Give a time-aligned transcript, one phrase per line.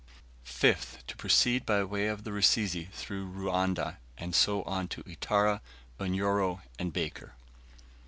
[0.47, 1.05] 5th.
[1.05, 5.61] To proceed by way of the Rusizi through Ruanda, and so on to Itara,
[5.99, 7.35] Unyoro, and Baker.